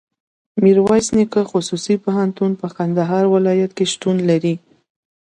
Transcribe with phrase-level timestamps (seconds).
[0.63, 4.55] ميرویس نيکه خصوصي پوهنتون په کندهار ولایت کي شتون لري.